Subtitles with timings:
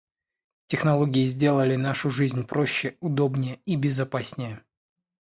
[0.65, 4.63] Технологии сделали нашу жизнь проще, удобнее и безопаснее.